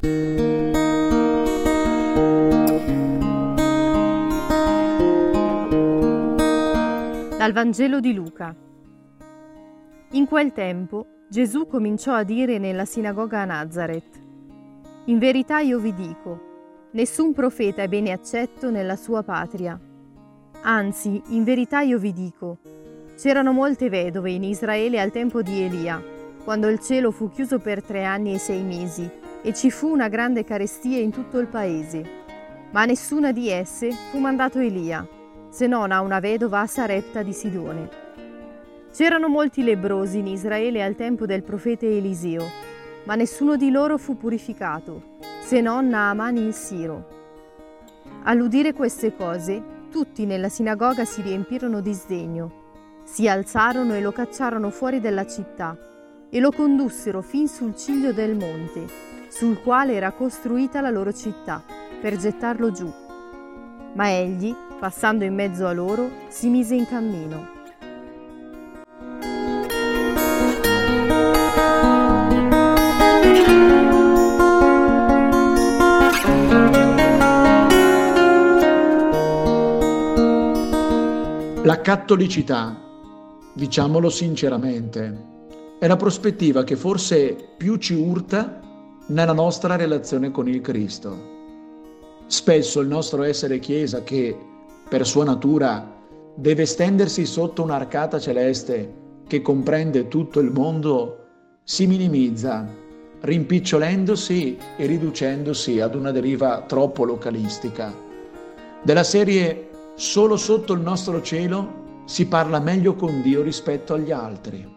[0.00, 0.12] Dal
[7.52, 8.54] Vangelo di Luca.
[10.10, 14.20] In quel tempo Gesù cominciò a dire nella sinagoga a Nazareth,
[15.06, 16.42] In verità io vi dico,
[16.92, 19.76] nessun profeta è bene accetto nella sua patria.
[20.60, 22.58] Anzi, in verità io vi dico,
[23.16, 26.00] c'erano molte vedove in Israele al tempo di Elia,
[26.44, 30.08] quando il cielo fu chiuso per tre anni e sei mesi, e ci fu una
[30.08, 32.02] grande carestia in tutto il paese.
[32.70, 35.06] Ma a nessuna di esse fu mandato Elia
[35.48, 37.88] se non a una vedova Sarepta di Sidone.
[38.92, 42.44] C'erano molti lebrosi in Israele al tempo del profeta Eliseo,
[43.04, 47.16] ma nessuno di loro fu purificato, se non Naaman il Siro.
[48.24, 52.66] All'udire queste cose, tutti nella sinagoga si riempirono di sdegno.
[53.04, 55.76] Si alzarono e lo cacciarono fuori della città
[56.28, 58.86] e lo condussero fin sul ciglio del monte,
[59.28, 61.62] sul quale era costruita la loro città,
[62.00, 62.92] per gettarlo giù.
[63.94, 67.56] Ma egli, Passando in mezzo a loro, si mise in cammino.
[81.64, 82.80] La cattolicità,
[83.52, 85.24] diciamolo sinceramente,
[85.80, 88.60] è la prospettiva che forse più ci urta
[89.08, 91.36] nella nostra relazione con il Cristo.
[92.26, 94.36] Spesso il nostro essere Chiesa, che
[94.88, 95.96] per sua natura,
[96.34, 98.94] deve stendersi sotto un'arcata celeste
[99.26, 101.26] che comprende tutto il mondo,
[101.64, 102.66] si minimizza,
[103.20, 107.94] rimpicciolendosi e riducendosi ad una deriva troppo localistica.
[108.82, 114.76] Della serie solo sotto il nostro cielo si parla meglio con Dio rispetto agli altri.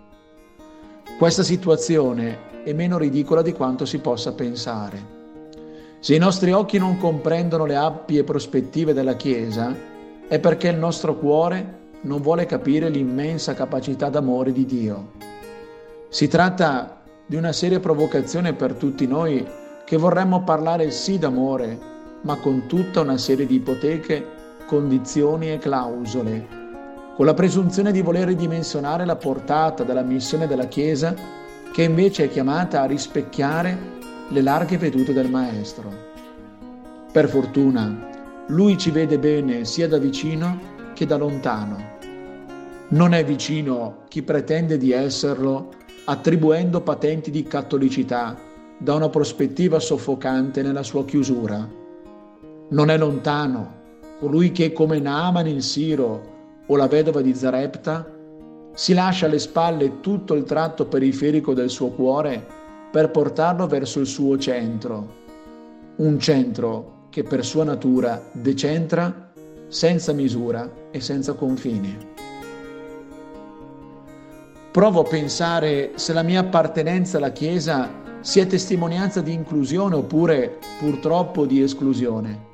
[1.18, 5.20] Questa situazione è meno ridicola di quanto si possa pensare.
[6.00, 9.76] Se i nostri occhi non comprendono le appie prospettive della Chiesa,
[10.28, 15.12] è perché il nostro cuore non vuole capire l'immensa capacità d'amore di Dio.
[16.10, 19.46] Si tratta di una seria provocazione per tutti noi
[19.86, 21.78] che vorremmo parlare sì d'amore,
[22.22, 24.26] ma con tutta una serie di ipoteche,
[24.68, 26.48] condizioni e clausole,
[27.16, 31.14] con la presunzione di voler ridimensionare la portata della missione della Chiesa
[31.72, 33.78] che invece è chiamata a rispecchiare
[34.28, 35.90] le larghe vedute del Maestro.
[37.12, 38.10] Per fortuna,
[38.48, 40.60] lui ci vede bene sia da vicino
[40.94, 42.00] che da lontano.
[42.90, 45.72] Non è vicino chi pretende di esserlo
[46.06, 48.38] attribuendo patenti di cattolicità
[48.78, 51.68] da una prospettiva soffocante nella sua chiusura.
[52.70, 53.80] Non è lontano
[54.20, 58.20] colui che come Naaman il Siro o la vedova di Zarepta
[58.74, 62.46] si lascia alle spalle tutto il tratto periferico del suo cuore
[62.92, 65.20] per portarlo verso il suo centro,
[65.98, 69.32] un centro che per sua natura decentra
[69.68, 72.10] senza misura e senza confini.
[74.72, 77.90] Provo a pensare se la mia appartenenza alla Chiesa
[78.22, 82.50] sia testimonianza di inclusione oppure purtroppo di esclusione.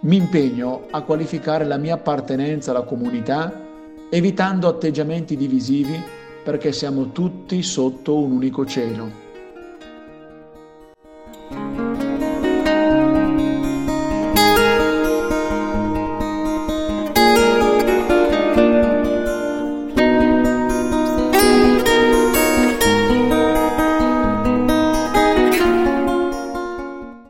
[0.00, 3.63] Mi impegno a qualificare la mia appartenenza alla comunità
[4.14, 6.00] evitando atteggiamenti divisivi
[6.44, 9.23] perché siamo tutti sotto un unico cielo.